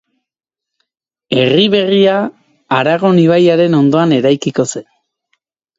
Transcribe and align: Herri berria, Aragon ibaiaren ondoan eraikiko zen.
Herri 1.41 1.67
berria, 1.75 2.17
Aragon 2.81 3.23
ibaiaren 3.27 3.81
ondoan 3.83 4.19
eraikiko 4.23 4.69
zen. 4.75 4.91